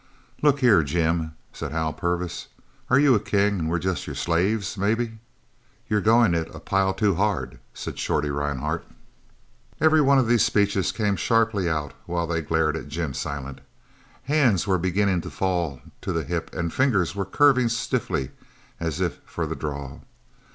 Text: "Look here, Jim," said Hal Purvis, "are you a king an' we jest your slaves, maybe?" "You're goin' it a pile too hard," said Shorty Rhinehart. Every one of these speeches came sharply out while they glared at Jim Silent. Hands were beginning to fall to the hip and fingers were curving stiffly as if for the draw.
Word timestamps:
"Look 0.41 0.61
here, 0.61 0.81
Jim," 0.81 1.33
said 1.53 1.71
Hal 1.73 1.93
Purvis, 1.93 2.47
"are 2.89 2.97
you 2.97 3.13
a 3.13 3.19
king 3.19 3.59
an' 3.59 3.67
we 3.67 3.77
jest 3.77 4.07
your 4.07 4.15
slaves, 4.15 4.75
maybe?" 4.75 5.19
"You're 5.87 6.01
goin' 6.01 6.33
it 6.33 6.49
a 6.55 6.59
pile 6.59 6.95
too 6.95 7.13
hard," 7.13 7.59
said 7.75 7.99
Shorty 7.99 8.31
Rhinehart. 8.31 8.83
Every 9.79 10.01
one 10.01 10.17
of 10.17 10.25
these 10.27 10.43
speeches 10.43 10.91
came 10.91 11.17
sharply 11.17 11.69
out 11.69 11.93
while 12.07 12.25
they 12.25 12.41
glared 12.41 12.75
at 12.75 12.87
Jim 12.87 13.13
Silent. 13.13 13.61
Hands 14.23 14.65
were 14.65 14.79
beginning 14.79 15.21
to 15.21 15.29
fall 15.29 15.79
to 16.01 16.11
the 16.11 16.23
hip 16.23 16.49
and 16.55 16.73
fingers 16.73 17.13
were 17.13 17.23
curving 17.23 17.69
stiffly 17.69 18.31
as 18.79 18.99
if 19.01 19.19
for 19.23 19.45
the 19.45 19.55
draw. 19.55 19.99